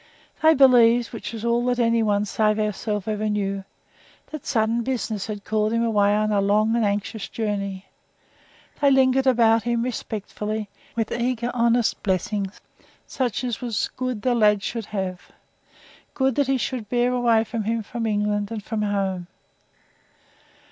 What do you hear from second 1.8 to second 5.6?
one, save ourselves, ever knew that sudden business had